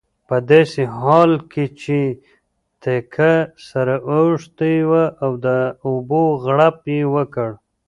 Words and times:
په 0.27 0.35
داسې 0.51 0.81
حال 0.97 1.31
کې 1.51 1.65
چې 1.81 1.99
تکه 2.83 3.33
سره 3.69 3.95
اوښتې 4.11 4.75
وه 4.89 5.03
د 5.45 5.47
اوبو 5.87 6.23
غړپ 6.43 6.77
یې 6.95 7.01
وکړ. 7.15 7.49